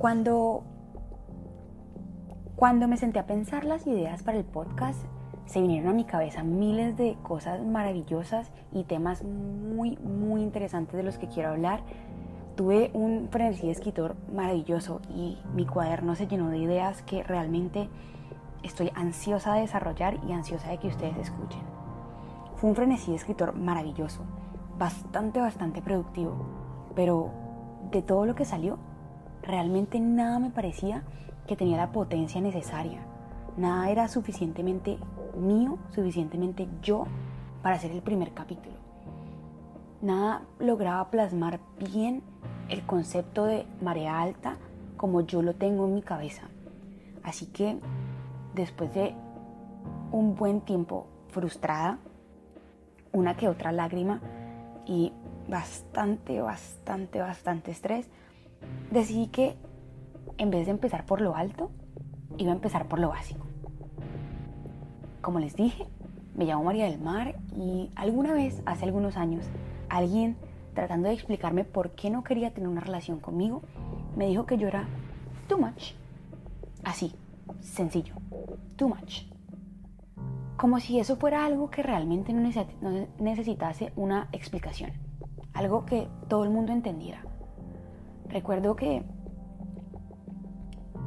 Cuando, 0.00 0.62
cuando 2.56 2.88
me 2.88 2.96
senté 2.96 3.18
a 3.18 3.26
pensar 3.26 3.66
las 3.66 3.86
ideas 3.86 4.22
para 4.22 4.38
el 4.38 4.46
podcast, 4.46 4.98
se 5.44 5.60
vinieron 5.60 5.90
a 5.90 5.92
mi 5.92 6.04
cabeza 6.04 6.42
miles 6.42 6.96
de 6.96 7.18
cosas 7.22 7.62
maravillosas 7.62 8.50
y 8.72 8.84
temas 8.84 9.22
muy, 9.22 9.98
muy 9.98 10.40
interesantes 10.40 10.96
de 10.96 11.02
los 11.02 11.18
que 11.18 11.28
quiero 11.28 11.50
hablar. 11.50 11.82
Tuve 12.56 12.90
un 12.94 13.28
frenesí 13.30 13.66
de 13.66 13.72
escritor 13.72 14.16
maravilloso 14.34 15.02
y 15.10 15.36
mi 15.54 15.66
cuaderno 15.66 16.14
se 16.14 16.26
llenó 16.26 16.48
de 16.48 16.56
ideas 16.56 17.02
que 17.02 17.22
realmente 17.22 17.90
estoy 18.62 18.90
ansiosa 18.94 19.52
de 19.52 19.60
desarrollar 19.60 20.18
y 20.26 20.32
ansiosa 20.32 20.70
de 20.70 20.78
que 20.78 20.88
ustedes 20.88 21.18
escuchen. 21.18 21.60
Fue 22.56 22.70
un 22.70 22.74
frenesí 22.74 23.10
de 23.10 23.18
escritor 23.18 23.54
maravilloso, 23.54 24.22
bastante, 24.78 25.42
bastante 25.42 25.82
productivo, 25.82 26.46
pero 26.94 27.32
de 27.90 28.00
todo 28.00 28.24
lo 28.24 28.34
que 28.34 28.46
salió, 28.46 28.78
realmente 29.42 30.00
nada 30.00 30.38
me 30.38 30.50
parecía 30.50 31.02
que 31.46 31.56
tenía 31.56 31.76
la 31.76 31.92
potencia 31.92 32.40
necesaria. 32.40 33.00
Nada 33.56 33.90
era 33.90 34.08
suficientemente 34.08 34.98
mío, 35.36 35.78
suficientemente 35.94 36.68
yo 36.82 37.06
para 37.62 37.76
hacer 37.76 37.90
el 37.90 38.02
primer 38.02 38.32
capítulo. 38.32 38.76
Nada 40.02 40.42
lograba 40.58 41.10
plasmar 41.10 41.60
bien 41.78 42.22
el 42.68 42.86
concepto 42.86 43.44
de 43.44 43.66
marea 43.82 44.20
alta 44.20 44.56
como 44.96 45.22
yo 45.22 45.42
lo 45.42 45.54
tengo 45.54 45.86
en 45.86 45.94
mi 45.94 46.02
cabeza. 46.02 46.42
Así 47.22 47.46
que 47.46 47.78
después 48.54 48.94
de 48.94 49.14
un 50.12 50.36
buen 50.36 50.60
tiempo 50.60 51.06
frustrada, 51.28 51.98
una 53.12 53.36
que 53.36 53.48
otra 53.48 53.72
lágrima 53.72 54.20
y 54.86 55.12
bastante, 55.48 56.40
bastante, 56.40 57.20
bastante 57.20 57.70
estrés, 57.70 58.08
decidí 58.90 59.28
que 59.28 59.56
en 60.38 60.50
vez 60.50 60.66
de 60.66 60.72
empezar 60.72 61.06
por 61.06 61.20
lo 61.20 61.36
alto, 61.36 61.70
iba 62.38 62.52
a 62.52 62.54
empezar 62.54 62.88
por 62.88 62.98
lo 62.98 63.10
básico. 63.10 63.46
Como 65.20 65.38
les 65.38 65.54
dije, 65.54 65.86
me 66.34 66.46
llamo 66.46 66.64
María 66.64 66.86
del 66.86 67.00
Mar 67.00 67.38
y 67.54 67.90
alguna 67.94 68.32
vez, 68.32 68.62
hace 68.64 68.86
algunos 68.86 69.16
años, 69.16 69.44
alguien 69.88 70.36
tratando 70.74 71.08
de 71.08 71.14
explicarme 71.14 71.64
por 71.64 71.90
qué 71.90 72.08
no 72.08 72.24
quería 72.24 72.54
tener 72.54 72.68
una 72.68 72.80
relación 72.80 73.20
conmigo, 73.20 73.62
me 74.16 74.26
dijo 74.28 74.46
que 74.46 74.56
yo 74.56 74.68
era 74.68 74.88
too 75.46 75.58
much. 75.58 75.92
Así, 76.84 77.12
sencillo, 77.60 78.14
too 78.76 78.88
much. 78.88 79.24
Como 80.56 80.80
si 80.80 80.98
eso 80.98 81.16
fuera 81.16 81.44
algo 81.44 81.70
que 81.70 81.82
realmente 81.82 82.32
no 82.32 82.40
necesitase 83.18 83.92
una 83.96 84.28
explicación, 84.32 84.92
algo 85.52 85.84
que 85.84 86.08
todo 86.28 86.44
el 86.44 86.50
mundo 86.50 86.72
entendiera. 86.72 87.24
Recuerdo 88.30 88.76
que 88.76 89.02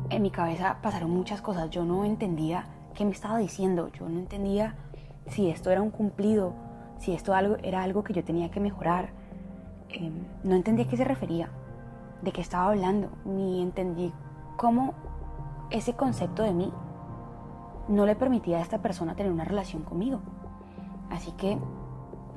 en 0.10 0.22
mi 0.22 0.30
cabeza 0.30 0.80
pasaron 0.82 1.10
muchas 1.12 1.42
cosas, 1.42 1.70
yo 1.70 1.86
no 1.86 2.04
entendía 2.04 2.66
qué 2.94 3.06
me 3.06 3.12
estaba 3.12 3.38
diciendo, 3.38 3.90
yo 3.94 4.10
no 4.10 4.20
entendía 4.20 4.76
si 5.28 5.50
esto 5.50 5.72
era 5.72 5.82
un 5.82 5.90
cumplido, 5.90 6.54
si 6.98 7.14
esto 7.14 7.34
era 7.64 7.82
algo 7.82 8.04
que 8.04 8.14
yo 8.14 8.26
tenía 8.26 8.52
que 8.52 8.60
mejorar, 8.60 9.12
em, 9.90 10.26
no 10.44 10.56
entendía 10.56 10.86
a 10.86 10.90
qué 10.90 10.98
se 10.98 11.06
refería, 11.06 11.50
de 12.22 12.32
qué 12.34 12.42
estaba 12.42 12.70
hablando, 12.70 13.10
ni 13.24 13.62
entendí 13.62 14.12
cómo 14.58 14.94
ese 15.70 15.94
concepto 15.94 16.44
de 16.44 16.54
mí 16.54 16.74
no 17.88 18.06
le 18.06 18.16
permitía 18.16 18.58
a 18.58 18.62
esta 18.62 18.82
persona 18.82 19.16
tener 19.16 19.32
una 19.32 19.46
relación 19.46 19.84
conmigo. 19.84 20.20
Así 21.10 21.32
que, 21.32 21.58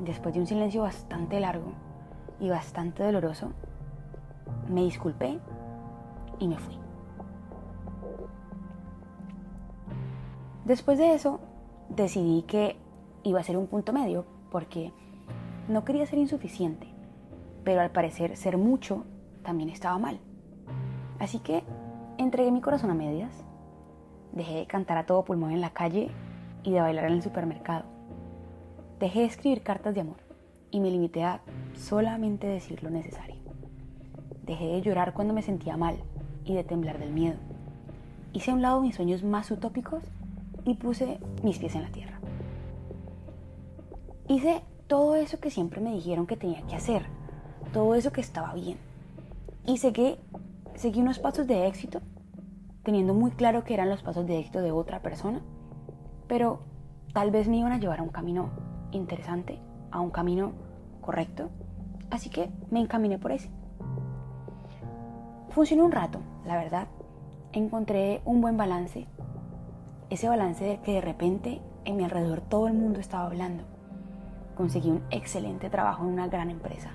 después 0.01 0.35
de 0.35 0.41
un 0.41 0.47
silencio 0.47 0.83
bastante 0.83 1.41
largo 1.41 1.73
y 2.39 2.49
bastante 2.49 3.03
doloroso, 3.03 3.53
me 4.69 4.83
disculpé 4.83 5.39
y 6.39 6.49
me 6.49 6.59
fui. 6.59 6.79
Después 10.65 10.99
de 10.99 11.15
eso, 11.15 11.41
decidí 11.89 12.43
que 12.43 12.77
iba 13.23 13.41
a 13.41 13.45
ser 13.45 13.57
un 13.57 13.67
punto 13.67 13.93
medio 13.93 14.25
porque 14.51 14.93
no 15.69 15.85
quería 15.85 16.07
ser 16.07 16.19
insuficiente, 16.19 16.89
pero 17.65 17.81
al 17.81 17.91
parecer 17.91 18.37
ser 18.37 18.59
mucho 18.59 19.05
también 19.43 19.69
estaba 19.69 19.99
mal. 19.99 20.19
Así 21.19 21.39
que 21.39 21.65
Entregué 22.19 22.51
mi 22.51 22.63
corazón 22.63 22.91
a 22.91 22.95
medias, 22.95 23.45
dejé 24.33 24.55
de 24.55 24.67
cantar 24.67 24.97
a 24.97 25.05
todo 25.05 25.23
pulmón 25.23 25.51
en 25.53 25.61
la 25.61 25.69
calle 25.69 26.11
y 26.63 26.73
de 26.73 26.81
bailar 26.81 27.05
en 27.05 27.13
el 27.13 27.23
supermercado. 27.23 27.85
Dejé 28.99 29.21
de 29.21 29.27
escribir 29.27 29.63
cartas 29.63 29.95
de 29.95 30.01
amor 30.01 30.17
y 30.71 30.81
me 30.81 30.91
limité 30.91 31.25
a 31.25 31.43
solamente 31.75 32.47
decir 32.47 32.83
lo 32.83 32.89
necesario. 32.89 33.46
Dejé 34.47 34.67
de 34.67 34.83
llorar 34.83 35.13
cuando 35.13 35.35
me 35.35 35.43
sentía 35.43 35.77
mal 35.77 35.97
y 36.45 36.55
de 36.55 36.65
temblar 36.65 36.99
del 36.99 37.13
miedo. 37.13 37.37
Hice 38.33 38.51
a 38.51 38.55
un 38.55 38.63
lado 38.63 38.81
mis 38.81 38.95
sueños 38.95 39.25
más 39.25 39.51
utópicos 39.51 40.05
y 40.65 40.75
puse 40.75 41.19
mis 41.43 41.59
pies 41.59 41.75
en 41.75 41.83
la 41.83 41.91
tierra. 41.91 42.21
Hice 44.29 44.63
todo 44.87 45.17
eso 45.17 45.41
que 45.41 45.51
siempre 45.51 45.81
me 45.81 45.93
dijeron 45.93 46.27
que 46.27 46.37
tenía 46.37 46.63
que 46.63 46.77
hacer, 46.77 47.07
todo 47.73 47.95
eso 47.95 48.13
que 48.13 48.21
estaba 48.21 48.55
bien. 48.55 48.79
Y 49.65 49.81
que 49.93 50.19
seguí 50.75 51.01
unos 51.01 51.19
pasos 51.19 51.47
de 51.47 51.67
éxito, 51.67 52.01
teniendo 52.85 53.15
muy 53.15 53.33
claro 53.33 53.65
que 53.65 53.75
eran 53.75 53.91
los 53.91 54.03
pasos 54.03 54.27
de 54.27 54.39
éxito 54.39 54.63
de 54.63 54.71
otra 54.71 55.03
persona, 55.03 55.43
pero 56.29 56.61
tal 57.13 57.33
vez 57.33 57.49
me 57.49 57.59
iban 57.59 57.73
a 57.73 57.79
llevar 57.79 57.99
a 57.99 58.03
un 58.03 58.11
camino 58.11 58.51
interesante, 58.93 59.59
a 59.91 60.01
un 60.01 60.11
camino 60.11 60.53
correcto, 61.01 61.51
así 62.11 62.31
que 62.31 62.49
me 62.71 62.81
encaminé 62.81 63.19
por 63.19 63.33
ese. 63.33 63.51
Funcionó 65.57 65.87
un 65.87 65.93
rato, 65.93 66.19
la 66.45 66.55
verdad. 66.59 66.87
Encontré 67.55 68.21
un 68.27 68.43
buen 68.43 68.59
balance, 68.59 69.07
ese 70.11 70.29
balance 70.29 70.63
de 70.63 70.81
que 70.83 70.93
de 70.93 71.01
repente 71.01 71.63
en 71.87 71.97
mi 71.97 72.05
alrededor 72.05 72.43
todo 72.43 72.69
el 72.69 72.75
mundo 72.75 73.01
estaba 73.01 73.25
hablando. 73.25 73.65
Conseguí 74.55 74.91
un 74.91 75.03
excelente 75.11 75.71
trabajo 75.71 76.05
en 76.05 76.11
una 76.11 76.29
gran 76.29 76.51
empresa. 76.51 76.91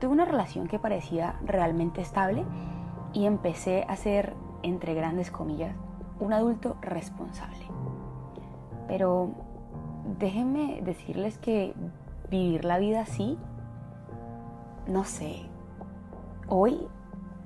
Tuve 0.00 0.12
una 0.12 0.26
relación 0.26 0.68
que 0.68 0.78
parecía 0.78 1.36
realmente 1.46 2.02
estable 2.02 2.44
y 3.14 3.24
empecé 3.24 3.86
a 3.88 3.96
ser, 3.96 4.34
entre 4.62 4.92
grandes 4.92 5.30
comillas, 5.30 5.74
un 6.20 6.34
adulto 6.34 6.76
responsable. 6.82 7.64
Pero 8.86 9.30
déjenme 10.18 10.82
decirles 10.82 11.38
que 11.38 11.72
vivir 12.28 12.66
la 12.66 12.78
vida 12.78 13.00
así, 13.00 13.38
no 14.86 15.04
sé, 15.04 15.46
hoy 16.48 16.86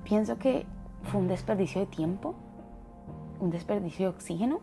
pienso 0.03 0.37
que 0.37 0.65
fue 1.03 1.19
un 1.21 1.27
desperdicio 1.27 1.81
de 1.81 1.87
tiempo, 1.87 2.35
un 3.39 3.49
desperdicio 3.49 4.09
de 4.09 4.15
oxígeno 4.15 4.61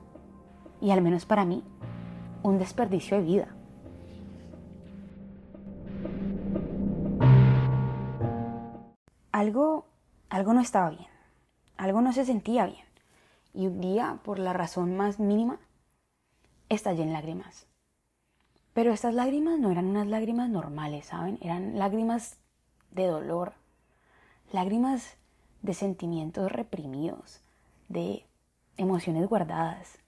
y 0.81 0.91
al 0.91 1.03
menos 1.03 1.27
para 1.27 1.45
mí, 1.45 1.63
un 2.43 2.59
desperdicio 2.59 3.17
de 3.19 3.23
vida. 3.23 3.49
Algo 9.33 9.91
algo 10.31 10.55
no 10.55 10.61
estaba 10.61 10.91
bien, 10.91 11.09
algo 11.77 12.01
no 12.01 12.13
se 12.13 12.25
sentía 12.25 12.67
bien. 12.67 12.85
Y 13.53 13.67
un 13.67 13.81
día, 13.81 14.21
por 14.23 14.39
la 14.39 14.53
razón 14.53 14.97
más 14.97 15.19
mínima, 15.19 15.59
estallé 16.69 17.03
en 17.03 17.13
lágrimas. 17.13 17.67
Pero 18.73 18.93
estas 18.93 19.13
lágrimas 19.13 19.59
no 19.59 19.73
eran 19.73 19.87
unas 19.87 20.07
lágrimas 20.07 20.49
normales, 20.49 21.07
¿saben? 21.07 21.37
Eran 21.43 21.77
lágrimas 21.81 22.39
de 22.93 23.07
dolor, 23.07 23.55
lágrimas 24.53 25.17
de 25.63 25.75
sentimientos 25.75 26.51
reprimidos, 26.51 27.43
de 27.89 28.27
emociones 28.77 29.29
guardadas, 29.29 29.99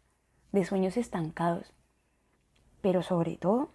de 0.52 0.64
sueños 0.64 0.96
estancados. 0.96 1.72
Pero 2.80 3.02
sobre 3.02 3.36
todo, 3.36 3.70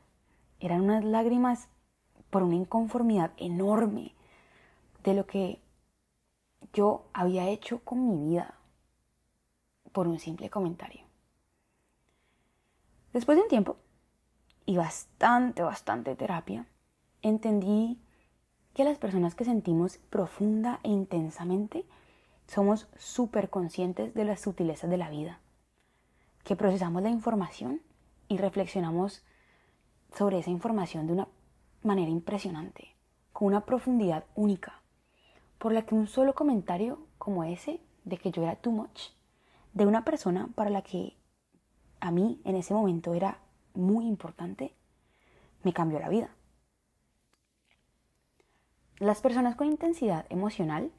eran 0.59 0.81
unas 0.81 1.03
lágrimas 1.03 1.69
por 2.29 2.43
una 2.43 2.55
inconformidad 2.55 3.31
enorme 3.37 4.13
de 5.03 5.13
lo 5.13 5.25
que 5.25 5.61
yo 6.73 7.05
había 7.13 7.47
hecho 7.49 7.79
con 7.83 8.07
mi 8.07 8.29
vida 8.29 8.55
por 9.91 10.07
un 10.07 10.19
simple 10.19 10.49
comentario. 10.49 11.03
Después 13.13 13.37
de 13.37 13.43
un 13.43 13.49
tiempo 13.49 13.77
y 14.65 14.77
bastante, 14.77 15.63
bastante 15.63 16.15
terapia, 16.15 16.67
entendí 17.21 17.99
que 18.77 18.83
las 18.83 18.99
personas 18.99 19.33
que 19.33 19.43
sentimos 19.43 19.97
profunda 20.11 20.79
e 20.83 20.89
intensamente 20.89 21.83
somos 22.45 22.87
súper 22.95 23.49
conscientes 23.49 24.13
de 24.13 24.23
las 24.23 24.41
sutilezas 24.41 24.87
de 24.87 24.97
la 24.97 25.09
vida, 25.09 25.39
que 26.43 26.55
procesamos 26.55 27.01
la 27.01 27.09
información 27.09 27.81
y 28.27 28.37
reflexionamos 28.37 29.25
sobre 30.15 30.37
esa 30.37 30.51
información 30.51 31.07
de 31.07 31.13
una 31.13 31.27
manera 31.81 32.11
impresionante, 32.11 32.93
con 33.33 33.47
una 33.47 33.61
profundidad 33.61 34.25
única 34.35 34.79
por 35.57 35.71
la 35.71 35.81
que 35.81 35.95
un 35.95 36.05
solo 36.05 36.35
comentario 36.35 36.99
como 37.17 37.43
ese 37.45 37.81
de 38.05 38.19
que 38.19 38.29
yo 38.29 38.43
era 38.43 38.57
too 38.57 38.71
much, 38.71 39.09
de 39.73 39.87
una 39.87 40.05
persona 40.05 40.49
para 40.53 40.69
la 40.69 40.83
que 40.83 41.17
a 41.99 42.11
mí 42.11 42.39
en 42.43 42.55
ese 42.55 42.75
momento 42.75 43.15
era 43.15 43.39
muy 43.73 44.05
importante, 44.05 44.75
me 45.63 45.73
cambió 45.73 45.97
la 45.97 46.09
vida. 46.09 46.36
Las 48.99 49.21
personas 49.21 49.55
con 49.55 49.67
intensidad 49.67 50.25
emocional 50.29 50.91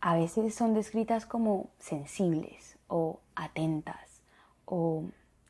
a 0.00 0.16
veces 0.16 0.54
son 0.54 0.72
descritas 0.72 1.26
como 1.26 1.68
sensibles 1.78 2.78
o 2.88 3.20
atentas 3.34 4.22
o 4.64 5.04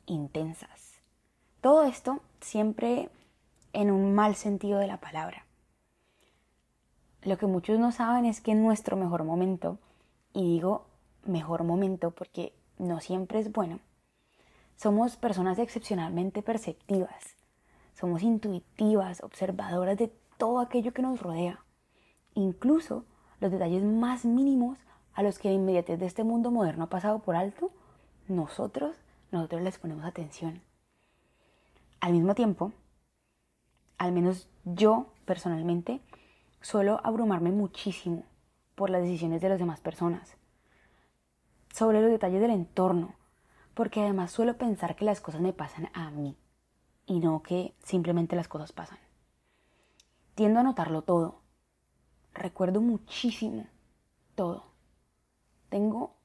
intensas. 0.05 0.99
Todo 1.61 1.83
esto 1.83 2.19
siempre 2.41 3.09
en 3.71 3.91
un 3.91 4.13
mal 4.13 4.35
sentido 4.35 4.77
de 4.77 4.87
la 4.87 4.99
palabra. 4.99 5.45
Lo 7.21 7.37
que 7.37 7.47
muchos 7.47 7.79
no 7.79 7.93
saben 7.93 8.25
es 8.25 8.41
que 8.41 8.51
en 8.51 8.61
nuestro 8.61 8.97
mejor 8.97 9.23
momento, 9.23 9.79
y 10.33 10.41
digo 10.41 10.85
mejor 11.23 11.63
momento 11.63 12.11
porque 12.11 12.53
no 12.77 12.99
siempre 12.99 13.39
es 13.39 13.53
bueno, 13.53 13.79
somos 14.75 15.15
personas 15.15 15.59
excepcionalmente 15.59 16.41
perceptivas, 16.41 17.37
somos 17.93 18.21
intuitivas, 18.21 19.23
observadoras 19.23 19.97
de 19.97 20.11
todo 20.37 20.59
aquello 20.59 20.93
que 20.93 21.01
nos 21.01 21.21
rodea, 21.21 21.63
incluso 22.33 23.05
los 23.39 23.51
detalles 23.51 23.83
más 23.83 24.25
mínimos 24.25 24.77
a 25.13 25.23
los 25.23 25.39
que 25.39 25.49
la 25.49 25.55
inmediatez 25.55 25.99
de 25.99 26.05
este 26.05 26.23
mundo 26.23 26.51
moderno 26.51 26.85
ha 26.85 26.89
pasado 26.89 27.19
por 27.19 27.35
alto, 27.35 27.71
nosotros, 28.27 28.95
nosotros 29.31 29.61
les 29.61 29.77
ponemos 29.77 30.05
atención. 30.05 30.61
Al 31.99 32.13
mismo 32.13 32.35
tiempo, 32.35 32.71
al 33.97 34.11
menos 34.11 34.47
yo 34.65 35.07
personalmente, 35.25 36.01
suelo 36.61 36.99
abrumarme 37.03 37.51
muchísimo 37.51 38.23
por 38.75 38.89
las 38.89 39.01
decisiones 39.01 39.41
de 39.41 39.49
las 39.49 39.59
demás 39.59 39.81
personas, 39.81 40.35
sobre 41.73 42.01
los 42.01 42.11
detalles 42.11 42.41
del 42.41 42.51
entorno, 42.51 43.15
porque 43.73 44.01
además 44.01 44.31
suelo 44.31 44.57
pensar 44.57 44.95
que 44.95 45.05
las 45.05 45.21
cosas 45.21 45.41
me 45.41 45.53
pasan 45.53 45.89
a 45.93 46.11
mí 46.11 46.37
y 47.05 47.19
no 47.19 47.41
que 47.43 47.73
simplemente 47.83 48.35
las 48.35 48.47
cosas 48.47 48.71
pasan. 48.71 49.02
Tiendo 50.35 50.59
a 50.59 50.63
notarlo 50.63 51.03
todo. 51.03 51.41
Recuerdo 52.33 52.81
muchísimo 52.81 53.67
todo. 54.33 54.63
Tengo 55.69 56.15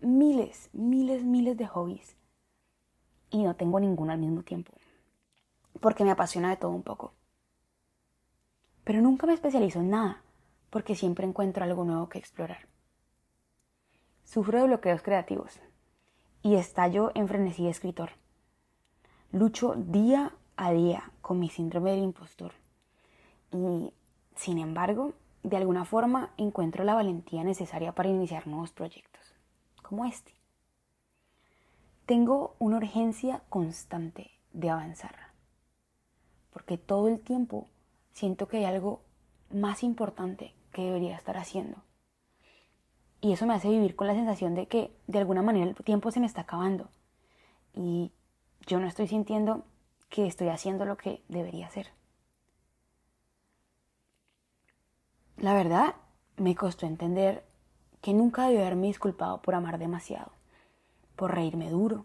miles, 0.00 0.70
miles, 0.72 1.24
miles 1.24 1.56
de 1.56 1.66
hobbies 1.66 2.16
y 3.30 3.42
no 3.42 3.56
tengo 3.56 3.80
ninguno 3.80 4.12
al 4.12 4.20
mismo 4.20 4.44
tiempo, 4.44 4.72
porque 5.80 6.04
me 6.04 6.12
apasiona 6.12 6.50
de 6.50 6.56
todo 6.56 6.70
un 6.70 6.84
poco. 6.84 7.12
Pero 8.84 9.02
nunca 9.02 9.26
me 9.26 9.34
especializo 9.34 9.80
en 9.80 9.90
nada, 9.90 10.22
porque 10.70 10.94
siempre 10.94 11.26
encuentro 11.26 11.64
algo 11.64 11.84
nuevo 11.84 12.08
que 12.08 12.18
explorar. 12.18 12.68
Sufro 14.22 14.60
de 14.60 14.68
bloqueos 14.68 15.02
creativos 15.02 15.58
y 16.42 16.54
estallo 16.54 17.10
en 17.16 17.26
frenesí 17.26 17.64
de 17.64 17.70
escritor. 17.70 18.10
Lucho 19.32 19.74
día 19.76 20.32
a 20.56 20.70
día 20.70 21.10
con 21.20 21.40
mi 21.40 21.48
síndrome 21.48 21.90
del 21.90 22.04
impostor 22.04 22.52
y, 23.52 23.92
sin 24.36 24.58
embargo, 24.58 25.14
de 25.42 25.56
alguna 25.56 25.84
forma 25.84 26.32
encuentro 26.36 26.84
la 26.84 26.94
valentía 26.94 27.44
necesaria 27.44 27.92
para 27.92 28.08
iniciar 28.08 28.46
nuevos 28.46 28.72
proyectos, 28.72 29.34
como 29.82 30.04
este. 30.04 30.32
Tengo 32.06 32.54
una 32.58 32.78
urgencia 32.78 33.42
constante 33.48 34.30
de 34.52 34.70
avanzar, 34.70 35.14
porque 36.52 36.78
todo 36.78 37.08
el 37.08 37.20
tiempo 37.20 37.68
siento 38.12 38.48
que 38.48 38.58
hay 38.58 38.64
algo 38.64 39.02
más 39.50 39.82
importante 39.82 40.54
que 40.72 40.82
debería 40.82 41.16
estar 41.16 41.36
haciendo. 41.36 41.76
Y 43.20 43.32
eso 43.32 43.46
me 43.46 43.54
hace 43.54 43.68
vivir 43.68 43.96
con 43.96 44.06
la 44.06 44.14
sensación 44.14 44.54
de 44.54 44.66
que 44.66 44.92
de 45.06 45.18
alguna 45.18 45.42
manera 45.42 45.66
el 45.66 45.74
tiempo 45.74 46.10
se 46.10 46.20
me 46.20 46.26
está 46.26 46.42
acabando. 46.42 46.88
Y 47.74 48.12
yo 48.66 48.78
no 48.78 48.86
estoy 48.86 49.08
sintiendo 49.08 49.64
que 50.08 50.26
estoy 50.26 50.48
haciendo 50.48 50.84
lo 50.84 50.96
que 50.96 51.22
debería 51.28 51.66
hacer. 51.66 51.97
La 55.38 55.54
verdad, 55.54 55.94
me 56.36 56.54
costó 56.54 56.86
entender 56.86 57.44
que 58.00 58.12
nunca 58.12 58.46
debí 58.46 58.58
haberme 58.58 58.88
disculpado 58.88 59.40
por 59.40 59.54
amar 59.54 59.78
demasiado, 59.78 60.32
por 61.16 61.34
reírme 61.34 61.70
duro, 61.70 62.04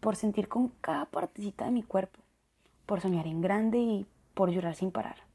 por 0.00 0.16
sentir 0.16 0.48
con 0.48 0.68
cada 0.80 1.06
partecita 1.06 1.66
de 1.66 1.70
mi 1.70 1.82
cuerpo, 1.82 2.20
por 2.84 3.00
soñar 3.00 3.26
en 3.26 3.40
grande 3.40 3.78
y 3.78 4.06
por 4.34 4.50
llorar 4.50 4.74
sin 4.74 4.90
parar 4.90 5.26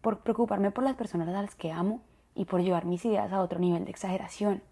por 0.00 0.20
preocuparme 0.20 0.70
por 0.70 0.84
las 0.84 0.96
personas 0.96 1.28
a 1.28 1.42
las 1.42 1.54
que 1.54 1.70
amo 1.70 2.02
y 2.34 2.44
por 2.46 2.62
llevar 2.62 2.86
mis 2.86 3.04
ideas 3.04 3.32
a 3.32 3.42
otro 3.42 3.58
nivel 3.58 3.84
de 3.84 3.90
exageración, 3.90 4.62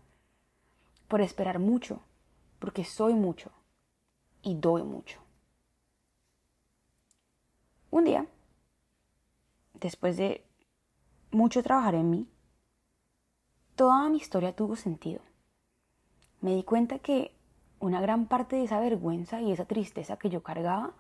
por 1.09 1.21
esperar 1.21 1.59
mucho, 1.59 2.01
porque 2.59 2.85
soy 2.85 3.13
mucho 3.13 3.51
y 4.41 4.55
doy 4.55 4.83
mucho. 4.83 5.21
Un 7.91 8.05
día, 8.05 8.27
después 9.75 10.17
de 10.17 10.46
mucho 11.31 11.63
trabajar 11.63 11.95
en 11.95 12.11
mí, 12.11 12.29
toda 13.75 14.09
mi 14.09 14.19
historia 14.19 14.55
tuvo 14.55 14.77
sentido. 14.77 15.21
Me 16.41 16.55
di 16.55 16.63
cuenta 16.63 16.99
que 16.99 17.33
una 17.81 18.01
gran 18.01 18.27
parte 18.27 18.57
de 18.57 18.65
esa 18.65 18.81
vergüenza 18.81 19.41
y 19.41 19.53
esa 19.53 19.65
tristeza 19.65 20.17
que 20.17 20.31
yo 20.31 20.43
cargaba 20.43 20.93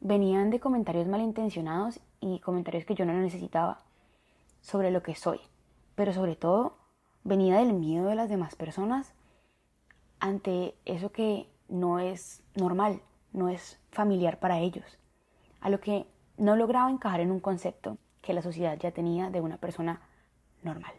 venían 0.00 0.50
de 0.50 0.60
comentarios 0.60 1.06
malintencionados 1.06 2.00
y 2.20 2.40
comentarios 2.40 2.84
que 2.84 2.94
yo 2.94 3.04
no 3.04 3.12
necesitaba 3.12 3.78
sobre 4.60 4.90
lo 4.90 5.02
que 5.02 5.14
soy, 5.14 5.40
pero 5.94 6.12
sobre 6.12 6.36
todo 6.36 6.76
venía 7.24 7.58
del 7.58 7.72
miedo 7.72 8.08
de 8.08 8.14
las 8.14 8.28
demás 8.28 8.54
personas 8.56 9.12
ante 10.20 10.74
eso 10.84 11.10
que 11.10 11.48
no 11.68 11.98
es 11.98 12.42
normal, 12.54 13.00
no 13.32 13.48
es 13.48 13.80
familiar 13.90 14.38
para 14.38 14.60
ellos, 14.60 14.98
a 15.60 15.70
lo 15.70 15.80
que 15.80 16.06
no 16.36 16.56
lograba 16.56 16.90
encajar 16.90 17.20
en 17.20 17.30
un 17.30 17.40
concepto 17.40 17.98
que 18.22 18.32
la 18.32 18.40
sociedad 18.40 18.78
ya 18.78 18.92
tenía 18.92 19.30
de 19.30 19.40
una 19.40 19.58
persona 19.58 20.00
normal. 20.62 20.92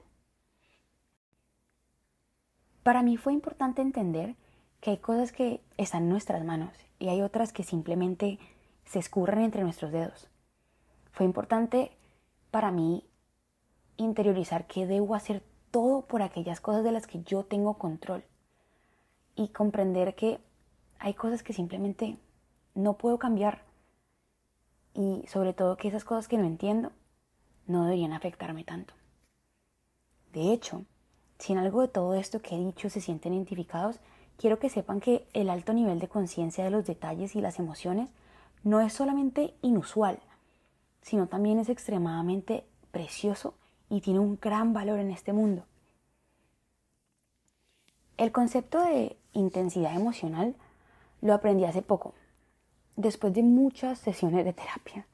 Para 2.83 3.01
mí 3.01 3.17
fue 3.17 3.33
importante 3.33 3.81
entender 3.81 4.35
que 4.81 4.91
hay 4.91 4.97
cosas 4.97 5.31
que 5.31 5.61
están 5.77 6.03
en 6.03 6.09
nuestras 6.09 6.43
manos 6.43 6.75
y 6.99 7.07
hay 7.07 7.21
otras 7.21 7.53
que 7.53 7.63
simplemente 7.63 8.37
se 8.85 8.99
escurren 8.99 9.39
entre 9.39 9.63
nuestros 9.63 9.93
dedos. 9.93 10.29
Fue 11.13 11.25
importante 11.25 11.91
para 12.51 12.71
mí 12.71 13.05
interiorizar 13.95 14.67
que 14.67 14.85
debo 14.85 15.15
hacer 15.15 15.41
todo 15.71 16.05
por 16.05 16.21
aquellas 16.21 16.59
cosas 16.59 16.83
de 16.83 16.91
las 16.91 17.07
que 17.07 17.23
yo 17.23 17.45
tengo 17.45 17.77
control 17.77 18.25
y 19.35 19.47
comprender 19.49 20.15
que 20.15 20.39
hay 20.99 21.13
cosas 21.13 21.41
que 21.41 21.53
simplemente 21.53 22.17
no 22.75 22.97
puedo 22.97 23.17
cambiar 23.17 23.63
y 24.93 25.25
sobre 25.27 25.53
todo 25.53 25.77
que 25.77 25.87
esas 25.87 26.03
cosas 26.03 26.27
que 26.27 26.37
no 26.37 26.45
entiendo 26.45 26.91
no 27.68 27.83
deberían 27.85 28.14
afectarme 28.14 28.64
tanto. 28.64 28.94
De 30.33 30.52
hecho, 30.52 30.85
si 31.40 31.54
en 31.54 31.59
algo 31.59 31.81
de 31.81 31.87
todo 31.87 32.16
esto 32.16 32.42
que 32.42 32.56
he 32.56 32.59
dicho 32.59 32.90
se 32.90 33.02
sienten 33.02 33.33
identificados, 33.33 33.99
quiero 34.37 34.59
que 34.59 34.69
sepan 34.69 34.99
que 34.99 35.28
el 35.33 35.49
alto 35.49 35.73
nivel 35.73 35.99
de 35.99 36.07
conciencia 36.07 36.64
de 36.64 36.71
los 36.71 36.85
detalles 36.85 37.35
y 37.35 37.42
las 37.42 37.59
emociones 37.59 38.09
no 38.64 38.81
es 38.81 38.94
solamente 38.94 39.54
inusual, 39.61 40.19
sino 41.02 41.28
también 41.28 41.59
es 41.59 41.69
extremadamente 41.69 42.66
precioso 42.92 43.56
y 43.90 44.02
tiene 44.02 44.19
un 44.19 44.40
gran 44.42 44.73
valor 44.73 44.99
en 44.99 45.11
este 45.11 45.33
mundo. 45.33 45.66
El 48.18 48.31
concepto 48.31 48.81
de 48.83 49.18
intensidad 49.33 49.95
emocional 49.95 50.56
lo 51.21 51.33
aprendí 51.33 51.66
hace 51.66 51.81
poco, 51.81 52.14
después 52.95 53.33
de 53.33 53.44
muchas 53.44 53.99
sesiones 53.99 54.45
de 54.45 54.54
terapia 54.54 55.07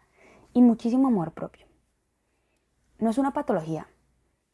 y 0.54 0.62
muchísimo 0.62 1.08
amor 1.08 1.32
propio. 1.32 1.69
No 3.00 3.10
es 3.10 3.18
una 3.18 3.32
patología, 3.32 3.88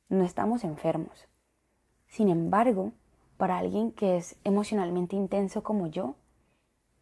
no 0.08 0.24
estamos 0.24 0.64
enfermos. 0.64 1.28
Sin 2.06 2.30
embargo, 2.30 2.92
para 3.38 3.58
alguien 3.58 3.92
que 3.92 4.18
es 4.18 4.36
emocionalmente 4.44 5.16
intenso 5.16 5.64
como 5.64 5.88
yo, 5.88 6.14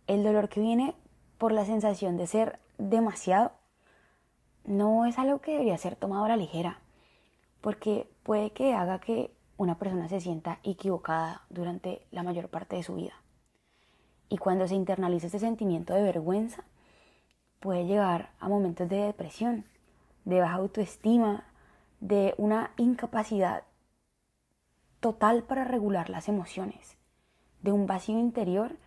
el 0.08 0.24
dolor 0.24 0.48
que 0.48 0.62
viene 0.62 0.96
por 1.38 1.52
la 1.52 1.66
sensación 1.66 2.16
de 2.16 2.28
ser 2.28 2.60
demasiado, 2.78 3.52
no 4.64 5.06
es 5.06 5.20
algo 5.20 5.42
que 5.42 5.52
debería 5.52 5.78
ser 5.78 5.98
tomado 5.98 6.24
a 6.24 6.30
la 6.30 6.38
ligera, 6.38 6.80
porque 7.60 8.10
puede 8.24 8.52
que 8.52 8.74
haga 8.74 9.00
que 9.00 9.36
una 9.58 9.78
persona 9.78 10.08
se 10.08 10.22
sienta 10.22 10.60
equivocada 10.64 11.42
durante 11.50 12.08
la 12.12 12.24
mayor 12.24 12.48
parte 12.48 12.78
de 12.78 12.84
su 12.84 12.96
vida. 12.96 13.22
Y 14.30 14.38
cuando 14.38 14.66
se 14.66 14.76
internaliza 14.76 15.28
ese 15.28 15.40
sentimiento 15.40 15.94
de 15.94 16.04
vergüenza, 16.04 16.64
puede 17.60 17.86
llegar 17.86 18.32
a 18.40 18.48
momentos 18.48 18.88
de 18.88 18.96
depresión, 18.96 19.66
de 20.26 20.40
baja 20.40 20.56
autoestima, 20.56 21.46
de 22.00 22.34
una 22.38 22.72
incapacidad 22.78 23.64
total 25.00 25.44
para 25.44 25.64
regular 25.64 26.10
las 26.10 26.30
emociones, 26.30 26.98
de 27.62 27.72
un 27.72 27.88
vacío 27.88 28.20
interior 28.20 28.78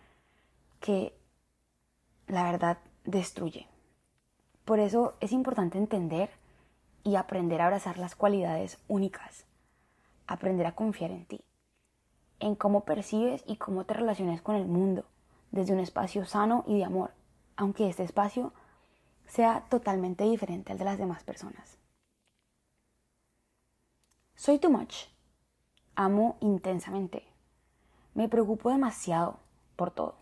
que 0.79 1.17
la 2.27 2.43
verdad 2.43 2.79
destruye. 3.05 3.67
Por 4.65 4.79
eso 4.79 5.15
es 5.19 5.31
importante 5.31 5.77
entender 5.77 6.29
y 7.03 7.15
aprender 7.15 7.61
a 7.61 7.65
abrazar 7.65 7.97
las 7.97 8.15
cualidades 8.15 8.79
únicas, 8.87 9.45
aprender 10.27 10.67
a 10.67 10.75
confiar 10.75 11.11
en 11.11 11.25
ti, 11.25 11.41
en 12.39 12.55
cómo 12.55 12.83
percibes 12.83 13.43
y 13.47 13.55
cómo 13.55 13.85
te 13.85 13.93
relacionas 13.93 14.41
con 14.41 14.55
el 14.55 14.67
mundo 14.67 15.05
desde 15.51 15.73
un 15.73 15.79
espacio 15.79 16.25
sano 16.25 16.63
y 16.67 16.77
de 16.77 16.83
amor, 16.83 17.11
aunque 17.55 17.87
este 17.87 18.03
espacio 18.03 18.53
sea 19.27 19.65
totalmente 19.69 20.23
diferente 20.23 20.71
al 20.71 20.77
de 20.77 20.85
las 20.85 20.97
demás 20.97 21.23
personas. 21.23 21.77
Soy 24.35 24.59
too 24.59 24.69
much 24.69 25.07
amo 25.97 26.37
intensamente. 26.41 27.23
Me 28.13 28.29
preocupo 28.29 28.69
demasiado 28.69 29.39
por 29.75 29.91
todo. 29.91 30.15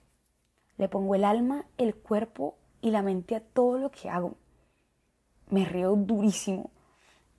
Le 0.78 0.88
pongo 0.88 1.16
el 1.16 1.26
alma, 1.26 1.66
el 1.78 1.94
cuerpo 1.94 2.56
y 2.82 2.92
la 2.92 3.02
mente 3.02 3.36
a 3.36 3.42
todo 3.42 3.78
lo 3.78 3.92
que 3.92 4.10
hago. 4.10 4.36
Me 5.50 5.66
río 5.66 5.96
durísimo 5.96 6.72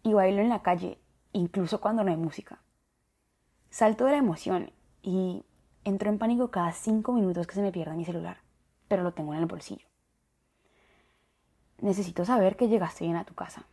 y 0.02 0.12
bailo 0.12 0.42
en 0.42 0.50
la 0.50 0.62
calle, 0.62 0.98
incluso 1.32 1.80
cuando 1.80 2.04
no 2.04 2.10
hay 2.10 2.16
música. 2.16 2.60
Salto 3.70 4.04
de 4.04 4.12
la 4.12 4.18
emoción 4.18 4.70
y 5.02 5.44
entro 5.84 6.10
en 6.10 6.18
pánico 6.18 6.50
cada 6.50 6.72
cinco 6.72 7.12
minutos 7.12 7.46
que 7.46 7.54
se 7.54 7.62
me 7.62 7.72
pierda 7.72 7.94
mi 7.94 8.04
celular, 8.04 8.38
pero 8.86 9.02
lo 9.02 9.12
tengo 9.12 9.32
en 9.34 9.40
el 9.40 9.46
bolsillo. 9.46 9.86
Necesito 11.86 12.24
saber 12.24 12.56
que 12.56 12.66
llegaste 12.66 13.04
bien 13.04 13.16
a 13.16 13.22
tu 13.22 13.34
casa 13.34 13.64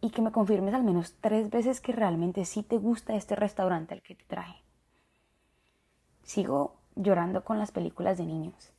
y 0.00 0.08
que 0.08 0.22
me 0.22 0.32
confirmes 0.32 0.72
al 0.72 0.82
menos 0.82 1.14
tres 1.20 1.50
veces 1.50 1.82
que 1.82 1.92
realmente 1.92 2.46
sí 2.46 2.62
te 2.62 2.78
gusta 2.78 3.16
este 3.16 3.36
restaurante 3.36 3.92
al 3.92 4.00
que 4.00 4.14
te 4.14 4.24
traje. 4.24 4.62
Sigo 6.22 6.76
llorando 6.96 7.44
con 7.44 7.58
las 7.58 7.70
películas 7.70 8.16
de 8.16 8.24
niños 8.24 8.72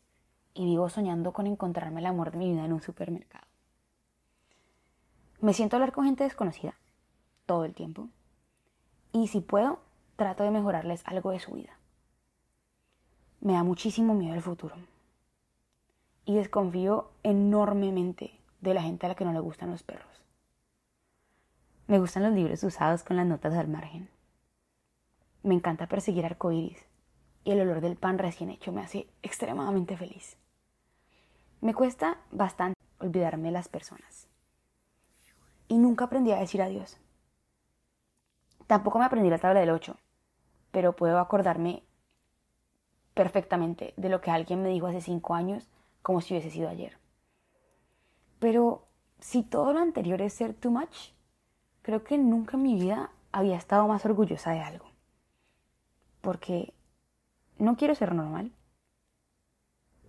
y 0.55 0.65
vivo 0.65 0.89
soñando 0.89 1.31
con 1.31 1.45
encontrarme 1.45 1.99
el 1.99 2.07
amor 2.07 2.31
de 2.31 2.39
mi 2.39 2.49
vida 2.51 2.65
en 2.65 2.73
un 2.73 2.81
supermercado. 2.81 3.45
Me 5.41 5.53
siento 5.53 5.75
a 5.75 5.77
hablar 5.77 5.91
con 5.91 6.05
gente 6.05 6.23
desconocida 6.23 6.73
todo 7.45 7.65
el 7.65 7.75
tiempo 7.75 8.07
y 9.11 9.27
si 9.27 9.41
puedo 9.41 9.79
trato 10.15 10.41
de 10.41 10.49
mejorarles 10.49 11.03
algo 11.05 11.29
de 11.29 11.39
su 11.39 11.51
vida. 11.51 11.77
Me 13.41 13.53
da 13.53 13.61
muchísimo 13.61 14.15
miedo 14.15 14.33
el 14.33 14.41
futuro 14.41 14.73
y 16.25 16.33
desconfío 16.33 17.11
enormemente 17.21 18.38
de 18.61 18.73
la 18.73 18.81
gente 18.81 19.05
a 19.05 19.09
la 19.09 19.15
que 19.15 19.25
no 19.25 19.33
le 19.33 19.39
gustan 19.39 19.71
los 19.71 19.83
perros. 19.83 20.23
Me 21.87 21.99
gustan 21.99 22.23
los 22.23 22.33
libros 22.33 22.63
usados 22.63 23.03
con 23.03 23.17
las 23.17 23.25
notas 23.25 23.53
al 23.55 23.67
margen. 23.67 24.09
Me 25.41 25.55
encanta 25.55 25.87
perseguir 25.87 26.25
arcoíris 26.25 26.85
y 27.43 27.51
el 27.51 27.61
olor 27.61 27.81
del 27.81 27.95
pan 27.95 28.19
recién 28.19 28.51
hecho 28.51 28.71
me 28.71 28.81
hace 28.81 29.07
extremadamente 29.23 29.97
feliz. 29.97 30.37
Me 31.61 31.73
cuesta 31.73 32.19
bastante 32.31 32.79
olvidarme 32.99 33.47
de 33.47 33.53
las 33.53 33.69
personas. 33.69 34.27
Y 35.67 35.77
nunca 35.77 36.05
aprendí 36.05 36.31
a 36.31 36.37
decir 36.37 36.61
adiós. 36.61 36.97
Tampoco 38.67 38.99
me 38.99 39.05
aprendí 39.05 39.31
la 39.31 39.39
tabla 39.39 39.61
del 39.61 39.71
8, 39.71 39.97
pero 40.71 40.95
puedo 40.95 41.17
acordarme 41.17 41.81
perfectamente 43.15 43.95
de 43.97 44.09
lo 44.09 44.21
que 44.21 44.29
alguien 44.29 44.61
me 44.61 44.69
dijo 44.69 44.85
hace 44.85 45.01
cinco 45.01 45.33
años 45.33 45.67
como 46.03 46.21
si 46.21 46.35
hubiese 46.35 46.51
sido 46.51 46.69
ayer. 46.69 46.98
Pero 48.39 48.87
si 49.19 49.43
todo 49.43 49.73
lo 49.73 49.79
anterior 49.79 50.21
es 50.21 50.33
ser 50.33 50.53
too 50.53 50.71
much, 50.71 51.11
creo 51.81 52.03
que 52.03 52.17
nunca 52.17 52.57
en 52.57 52.63
mi 52.63 52.75
vida 52.75 53.11
había 53.31 53.57
estado 53.57 53.87
más 53.87 54.05
orgullosa 54.05 54.51
de 54.51 54.61
algo. 54.61 54.85
Porque 56.21 56.73
no 57.57 57.75
quiero 57.75 57.95
ser 57.95 58.13
normal. 58.13 58.51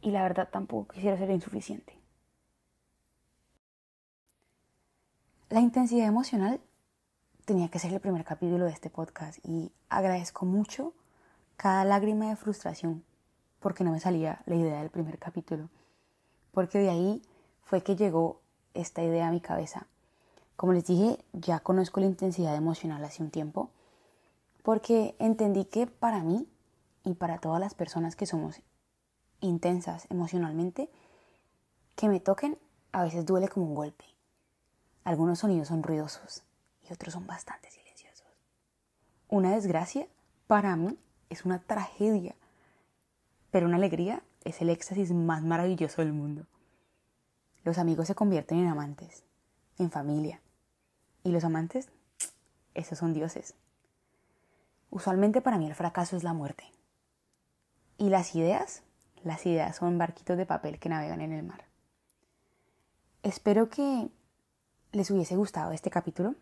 Y 0.01 0.13
la 0.13 0.23
verdad 0.23 0.49
tampoco 0.51 0.95
quisiera 0.95 1.19
ser 1.19 1.31
insuficiente. 1.31 1.99
La 5.51 5.61
intensidad 5.61 6.07
emocional 6.07 6.61
tenía 7.45 7.69
que 7.69 7.81
ser 7.81 7.93
el 7.93 8.01
primer 8.01 8.25
capítulo 8.25 8.67
de 8.67 8.71
este 8.71 8.89
podcast 8.89 9.45
y 9.45 9.73
agradezco 9.89 10.47
mucho 10.47 10.95
cada 11.57 11.85
lágrima 11.85 12.29
de 12.29 12.37
frustración 12.37 13.05
porque 13.59 13.85
no 13.85 13.91
me 13.91 14.01
salía 14.01 14.43
la 14.47 14.55
idea 14.55 14.81
del 14.81 14.91
primer 14.91 15.19
capítulo. 15.19 15.69
Porque 16.53 16.79
de 16.79 16.91
ahí 16.91 17.23
fue 17.71 17.83
que 17.83 17.97
llegó 17.97 18.43
esta 18.75 19.03
idea 19.03 19.29
a 19.29 19.31
mi 19.33 19.41
cabeza 19.41 19.87
como 20.61 20.75
les 20.75 20.85
dije, 20.85 21.25
ya 21.33 21.61
conozco 21.61 22.00
la 22.00 22.07
intensidad 22.07 22.55
emocional 22.55 23.03
hace 23.03 23.23
un 23.23 23.31
tiempo, 23.31 23.71
porque 24.62 25.17
entendí 25.19 25.65
que 25.65 25.87
para 25.87 26.23
mí 26.23 26.47
y 27.03 27.15
para 27.15 27.39
todas 27.39 27.59
las 27.61 27.73
personas 27.73 28.15
que 28.15 28.27
somos 28.27 28.61
intensas 29.41 30.07
emocionalmente, 30.11 30.91
que 31.97 32.11
me 32.11 32.21
toquen 32.21 32.59
a 32.93 33.05
veces 33.05 33.25
duele 33.25 33.49
como 33.49 33.69
un 33.69 33.75
golpe. 33.75 34.05
Algunos 35.03 35.39
sonidos 35.39 35.69
son 35.69 35.83
ruidosos 35.83 36.43
y 36.87 36.93
otros 36.93 37.15
son 37.15 37.27
bastante 37.27 37.71
silenciosos. 37.71 38.29
Una 39.31 39.55
desgracia 39.55 40.09
para 40.47 40.77
mí 40.77 40.99
es 41.31 41.47
una 41.47 41.59
tragedia, 41.59 42.35
pero 43.50 43.67
una 43.67 43.79
alegría 43.79 44.23
es 44.45 44.61
el 44.61 44.69
éxtasis 44.69 45.11
más 45.15 45.43
maravilloso 45.43 46.03
del 46.03 46.12
mundo. 46.12 46.45
Los 47.71 47.79
amigos 47.79 48.09
se 48.09 48.17
convierten 48.17 48.59
en 48.59 48.67
amantes, 48.67 49.23
en 49.79 49.93
familia, 49.93 50.41
y 51.23 51.31
los 51.31 51.45
amantes, 51.45 51.89
esos 52.75 52.99
son 52.99 53.15
dioses. 53.15 53.55
Usualmente 54.91 55.41
para 55.41 55.57
mí 55.57 55.69
el 55.69 55.77
fracaso 55.77 56.17
es 56.17 56.25
la 56.25 56.33
muerte. 56.33 56.65
Y 57.97 58.09
las 58.09 58.35
ideas, 58.35 58.83
las 59.23 59.47
ideas 59.47 59.77
son 59.77 59.99
barquitos 59.99 60.37
de 60.37 60.47
papel 60.47 60.81
que 60.81 60.89
navegan 60.89 61.21
en 61.21 61.31
el 61.31 61.45
mar. 61.45 61.65
Espero 63.23 63.71
que 63.71 64.11
les 64.91 65.09
hubiese 65.12 65.37
gustado 65.37 65.71
este 65.71 65.91
capítulo. 65.91 66.35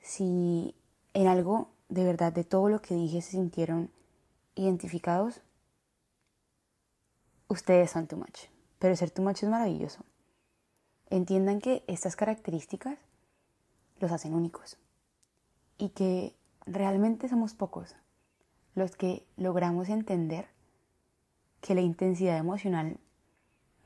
Si 0.00 0.76
en 1.12 1.26
algo 1.26 1.72
de 1.88 2.04
verdad 2.04 2.32
de 2.32 2.44
todo 2.44 2.68
lo 2.68 2.80
que 2.80 2.94
dije 2.94 3.20
se 3.20 3.32
sintieron 3.32 3.90
identificados, 4.54 5.40
ustedes 7.48 7.90
son 7.90 8.06
too 8.06 8.16
much. 8.16 8.53
Pero 8.84 8.96
ser 8.96 9.10
too 9.10 9.22
much 9.22 9.42
es 9.42 9.48
maravilloso. 9.48 10.04
Entiendan 11.08 11.62
que 11.62 11.84
estas 11.86 12.16
características 12.16 12.98
los 13.98 14.12
hacen 14.12 14.34
únicos. 14.34 14.76
Y 15.78 15.88
que 15.88 16.36
realmente 16.66 17.30
somos 17.30 17.54
pocos 17.54 17.96
los 18.74 18.94
que 18.94 19.26
logramos 19.38 19.88
entender 19.88 20.48
que 21.62 21.74
la 21.74 21.80
intensidad 21.80 22.36
emocional, 22.36 23.00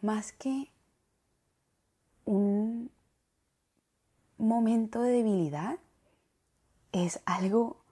más 0.02 0.32
que 0.32 0.72
un 2.24 2.90
momento 4.36 5.02
de 5.02 5.12
debilidad, 5.12 5.78
es 6.90 7.20
algo 7.24 7.84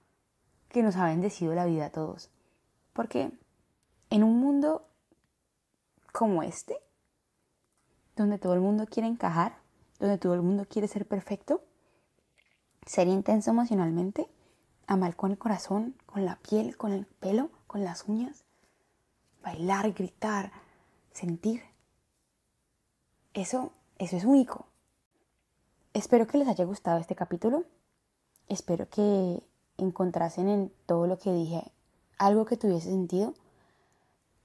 que 0.70 0.82
nos 0.82 0.96
ha 0.96 1.04
bendecido 1.04 1.54
la 1.54 1.66
vida 1.66 1.86
a 1.86 1.92
todos. 1.92 2.32
Porque 2.92 3.30
en 4.10 4.24
un 4.24 4.40
mundo 4.40 4.88
como 6.10 6.42
este, 6.42 6.80
donde 8.16 8.38
todo 8.38 8.54
el 8.54 8.60
mundo 8.60 8.86
quiere 8.86 9.08
encajar, 9.08 9.58
donde 10.00 10.18
todo 10.18 10.34
el 10.34 10.42
mundo 10.42 10.66
quiere 10.68 10.88
ser 10.88 11.06
perfecto, 11.06 11.62
ser 12.86 13.08
intenso 13.08 13.50
emocionalmente, 13.50 14.28
amar 14.86 15.16
con 15.16 15.30
el 15.30 15.38
corazón, 15.38 15.94
con 16.06 16.24
la 16.24 16.36
piel, 16.36 16.76
con 16.76 16.92
el 16.92 17.06
pelo, 17.06 17.50
con 17.66 17.84
las 17.84 18.08
uñas, 18.08 18.44
bailar, 19.42 19.92
gritar, 19.92 20.50
sentir. 21.12 21.62
Eso, 23.34 23.72
eso 23.98 24.16
es 24.16 24.24
único. 24.24 24.66
Espero 25.92 26.26
que 26.26 26.38
les 26.38 26.48
haya 26.48 26.64
gustado 26.64 26.98
este 26.98 27.14
capítulo. 27.14 27.64
Espero 28.48 28.88
que 28.88 29.42
encontrasen 29.76 30.48
en 30.48 30.72
todo 30.86 31.06
lo 31.06 31.18
que 31.18 31.32
dije 31.32 31.72
algo 32.18 32.46
que 32.46 32.56
tuviese 32.56 32.88
sentido, 32.88 33.34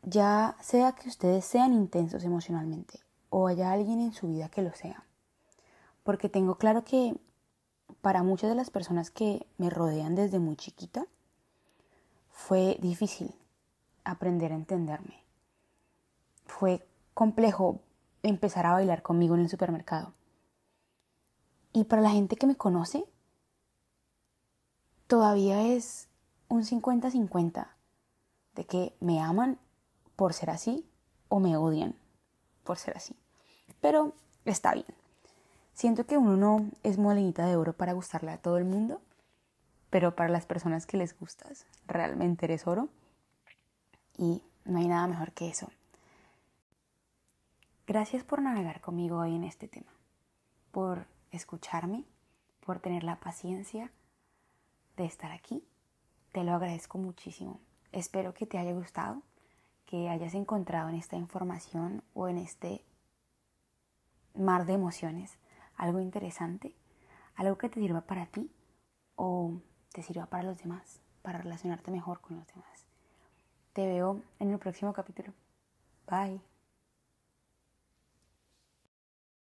ya 0.03 0.57
sea 0.59 0.91
que 0.91 1.07
ustedes 1.07 1.45
sean 1.45 1.73
intensos 1.73 2.25
emocionalmente 2.25 2.99
o 3.31 3.47
haya 3.47 3.71
alguien 3.71 3.99
en 4.01 4.13
su 4.13 4.27
vida 4.27 4.49
que 4.49 4.61
lo 4.61 4.73
sea. 4.75 5.03
Porque 6.03 6.29
tengo 6.29 6.55
claro 6.55 6.83
que 6.83 7.15
para 8.01 8.23
muchas 8.23 8.49
de 8.49 8.55
las 8.55 8.69
personas 8.69 9.09
que 9.09 9.47
me 9.57 9.69
rodean 9.69 10.15
desde 10.15 10.37
muy 10.37 10.55
chiquita, 10.55 11.07
fue 12.29 12.77
difícil 12.79 13.33
aprender 14.03 14.51
a 14.51 14.55
entenderme. 14.55 15.23
Fue 16.45 16.85
complejo 17.13 17.79
empezar 18.23 18.65
a 18.65 18.73
bailar 18.73 19.01
conmigo 19.01 19.35
en 19.35 19.41
el 19.41 19.49
supermercado. 19.49 20.13
Y 21.73 21.85
para 21.85 22.01
la 22.01 22.11
gente 22.11 22.35
que 22.35 22.47
me 22.47 22.55
conoce, 22.55 23.05
todavía 25.07 25.67
es 25.67 26.09
un 26.49 26.63
50-50 26.63 27.69
de 28.55 28.65
que 28.65 28.95
me 28.99 29.21
aman 29.21 29.57
por 30.15 30.33
ser 30.33 30.49
así 30.49 30.85
o 31.29 31.39
me 31.39 31.55
odian 31.55 31.95
por 32.63 32.77
ser 32.77 32.97
así. 32.97 33.15
Pero 33.79 34.13
está 34.45 34.73
bien. 34.73 34.87
Siento 35.73 36.05
que 36.05 36.17
uno 36.17 36.35
no 36.37 36.69
es 36.83 36.97
molinita 36.97 37.45
de 37.45 37.55
oro 37.55 37.73
para 37.73 37.93
gustarle 37.93 38.31
a 38.31 38.37
todo 38.37 38.57
el 38.57 38.65
mundo, 38.65 39.01
pero 39.89 40.15
para 40.15 40.29
las 40.29 40.45
personas 40.45 40.85
que 40.85 40.97
les 40.97 41.17
gustas, 41.17 41.65
realmente 41.87 42.45
eres 42.45 42.67
oro. 42.67 42.89
Y 44.17 44.43
no 44.65 44.79
hay 44.79 44.87
nada 44.87 45.07
mejor 45.07 45.31
que 45.31 45.49
eso. 45.49 45.69
Gracias 47.87 48.23
por 48.23 48.41
navegar 48.41 48.79
conmigo 48.79 49.17
hoy 49.17 49.35
en 49.35 49.43
este 49.43 49.67
tema, 49.67 49.91
por 50.71 51.07
escucharme, 51.31 52.05
por 52.65 52.79
tener 52.79 53.03
la 53.03 53.19
paciencia 53.19 53.91
de 54.97 55.05
estar 55.05 55.31
aquí. 55.31 55.63
Te 56.31 56.43
lo 56.43 56.53
agradezco 56.53 56.97
muchísimo. 56.97 57.59
Espero 57.91 58.33
que 58.33 58.45
te 58.45 58.57
haya 58.57 58.71
gustado, 58.71 59.21
que 59.85 60.09
hayas 60.09 60.35
encontrado 60.35 60.89
en 60.89 60.95
esta 60.95 61.17
información 61.17 62.03
o 62.13 62.29
en 62.29 62.37
este 62.37 62.85
mar 64.35 64.65
de 64.65 64.73
emociones 64.73 65.37
algo 65.81 65.99
interesante, 65.99 66.75
algo 67.35 67.57
que 67.57 67.69
te 67.69 67.79
sirva 67.79 68.01
para 68.01 68.27
ti 68.27 68.51
o 69.15 69.61
te 69.91 70.03
sirva 70.03 70.27
para 70.27 70.43
los 70.43 70.59
demás, 70.59 71.01
para 71.21 71.39
relacionarte 71.39 71.91
mejor 71.91 72.21
con 72.21 72.37
los 72.37 72.47
demás. 72.47 72.85
Te 73.73 73.87
veo 73.87 74.21
en 74.39 74.51
el 74.51 74.59
próximo 74.59 74.93
capítulo. 74.93 75.33
Bye. 76.07 76.50